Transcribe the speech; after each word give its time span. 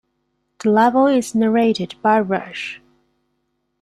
The 0.63 0.71
level 0.71 1.05
is 1.05 1.35
narrated 1.35 1.93
by 2.01 2.19
Rush. 2.21 2.81